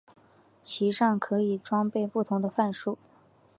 [0.63, 2.97] 其上可以装备不同的范数。